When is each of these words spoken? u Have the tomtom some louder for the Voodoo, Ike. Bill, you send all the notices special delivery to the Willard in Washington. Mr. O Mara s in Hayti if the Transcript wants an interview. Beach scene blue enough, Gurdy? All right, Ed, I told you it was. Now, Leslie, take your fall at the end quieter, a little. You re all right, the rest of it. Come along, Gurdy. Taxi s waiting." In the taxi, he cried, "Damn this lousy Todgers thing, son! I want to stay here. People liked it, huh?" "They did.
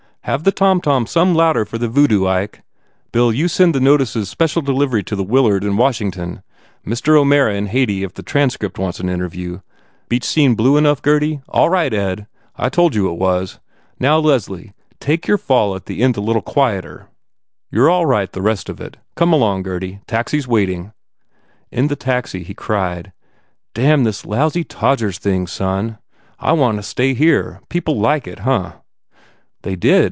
u 0.23 0.29
Have 0.29 0.43
the 0.43 0.51
tomtom 0.51 1.07
some 1.07 1.33
louder 1.33 1.65
for 1.65 1.79
the 1.79 1.87
Voodoo, 1.87 2.27
Ike. 2.27 2.61
Bill, 3.11 3.33
you 3.33 3.47
send 3.47 3.73
all 3.75 3.79
the 3.79 3.83
notices 3.83 4.29
special 4.29 4.61
delivery 4.61 5.01
to 5.05 5.15
the 5.15 5.23
Willard 5.23 5.63
in 5.63 5.77
Washington. 5.77 6.43
Mr. 6.85 7.17
O 7.17 7.25
Mara 7.25 7.53
s 7.53 7.57
in 7.57 7.65
Hayti 7.67 8.03
if 8.03 8.13
the 8.13 8.21
Transcript 8.21 8.77
wants 8.77 8.99
an 8.99 9.09
interview. 9.09 9.61
Beach 10.09 10.23
scene 10.23 10.53
blue 10.53 10.77
enough, 10.77 11.01
Gurdy? 11.01 11.41
All 11.49 11.71
right, 11.71 11.91
Ed, 11.91 12.27
I 12.55 12.69
told 12.69 12.93
you 12.93 13.09
it 13.09 13.17
was. 13.17 13.57
Now, 13.99 14.19
Leslie, 14.19 14.73
take 14.99 15.27
your 15.27 15.39
fall 15.39 15.75
at 15.75 15.87
the 15.87 16.03
end 16.03 16.13
quieter, 16.13 16.89
a 16.89 16.93
little. 17.01 17.07
You 17.71 17.83
re 17.87 17.91
all 17.91 18.05
right, 18.05 18.31
the 18.31 18.43
rest 18.43 18.69
of 18.69 18.79
it. 18.79 18.97
Come 19.15 19.33
along, 19.33 19.63
Gurdy. 19.63 20.01
Taxi 20.05 20.37
s 20.37 20.45
waiting." 20.47 20.93
In 21.71 21.87
the 21.87 21.95
taxi, 21.95 22.43
he 22.43 22.53
cried, 22.53 23.11
"Damn 23.73 24.03
this 24.03 24.23
lousy 24.23 24.63
Todgers 24.63 25.17
thing, 25.17 25.47
son! 25.47 25.97
I 26.37 26.51
want 26.51 26.77
to 26.77 26.83
stay 26.83 27.15
here. 27.15 27.59
People 27.69 27.99
liked 27.99 28.27
it, 28.27 28.39
huh?" 28.41 28.73
"They 29.63 29.75
did. 29.75 29.99